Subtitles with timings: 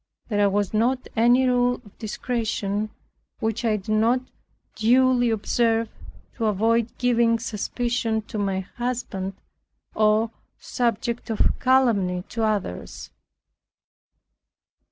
[0.29, 2.89] There was not any rule of discretion
[3.39, 4.21] which I did not
[4.73, 5.89] duly observe,
[6.37, 9.33] to avoid giving suspicion to my husband,
[9.93, 13.11] or subject of calumny to others.